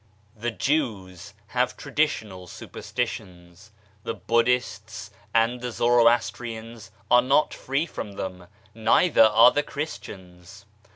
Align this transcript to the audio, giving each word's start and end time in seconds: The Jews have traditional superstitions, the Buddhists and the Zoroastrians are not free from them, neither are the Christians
The 0.35 0.49
Jews 0.49 1.35
have 1.49 1.77
traditional 1.77 2.47
superstitions, 2.47 3.69
the 4.03 4.15
Buddhists 4.15 5.11
and 5.31 5.61
the 5.61 5.71
Zoroastrians 5.71 6.89
are 7.11 7.21
not 7.21 7.53
free 7.53 7.85
from 7.85 8.13
them, 8.13 8.47
neither 8.73 9.25
are 9.25 9.51
the 9.51 9.61
Christians 9.61 10.65